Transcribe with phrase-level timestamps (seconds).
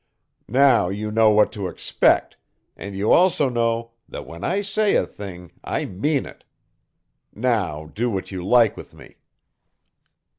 [0.49, 2.35] "Now you know what to expect,
[2.75, 6.43] and you also know that when I say a thing I mean it.
[7.35, 9.17] Now do what you like with me."